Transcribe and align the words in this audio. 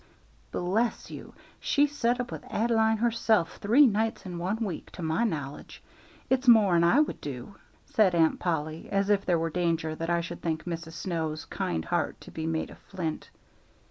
"Bless 0.51 1.11
you, 1.11 1.35
she 1.59 1.85
set 1.85 2.19
up 2.19 2.31
with 2.31 2.43
Ad'line 2.51 2.97
herself 2.97 3.57
three 3.57 3.85
nights 3.85 4.25
in 4.25 4.39
one 4.39 4.57
week, 4.65 4.89
to 4.93 5.03
my 5.03 5.23
knowledge. 5.23 5.83
It's 6.27 6.47
more'n 6.47 6.83
I 6.83 6.99
would 6.99 7.21
do," 7.21 7.53
said 7.85 8.15
Aunt 8.15 8.39
Polly, 8.39 8.89
as 8.91 9.11
if 9.11 9.27
there 9.27 9.37
were 9.37 9.51
danger 9.51 9.93
that 9.93 10.09
I 10.09 10.21
should 10.21 10.41
think 10.41 10.63
Mrs. 10.63 10.93
Snow's 10.93 11.45
kind 11.45 11.85
heart 11.85 12.19
to 12.21 12.31
be 12.31 12.47
made 12.47 12.71
of 12.71 12.79
flint. 12.79 13.29